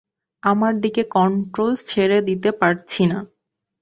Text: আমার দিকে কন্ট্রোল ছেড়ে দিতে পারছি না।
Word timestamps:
আমার 0.43 0.73
দিকে 0.83 1.01
কন্ট্রোল 1.15 1.71
ছেড়ে 1.89 2.17
দিতে 2.29 2.49
পারছি 2.61 3.03
না। 3.11 3.19